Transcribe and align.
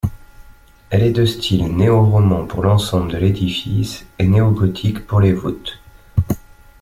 Elle 0.89 1.03
est 1.03 1.11
de 1.11 1.25
style 1.27 1.67
néo-roman 1.67 2.47
pour 2.47 2.63
l'ensemble 2.63 3.11
de 3.11 3.17
l'édifice 3.19 4.03
et 4.17 4.25
néo-gothique 4.25 5.05
pour 5.05 5.19
les 5.21 5.31
voûtes. 5.33 5.77